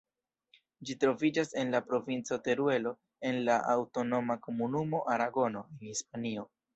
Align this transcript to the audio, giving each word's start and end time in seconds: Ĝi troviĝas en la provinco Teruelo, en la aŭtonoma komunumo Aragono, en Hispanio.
Ĝi 0.89 0.93
troviĝas 1.01 1.51
en 1.63 1.73
la 1.75 1.81
provinco 1.89 2.39
Teruelo, 2.47 2.93
en 3.31 3.37
la 3.49 3.57
aŭtonoma 3.73 4.37
komunumo 4.47 5.03
Aragono, 5.17 5.63
en 5.77 5.93
Hispanio. 5.93 6.47